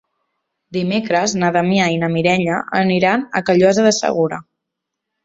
Dimecres 0.77 1.35
na 1.43 1.51
Damià 1.57 1.89
i 1.95 1.99
na 2.03 2.09
Mireia 2.13 2.55
aniran 2.79 3.27
a 3.41 3.43
Callosa 3.51 3.85
de 3.89 3.93
Segura. 3.99 4.41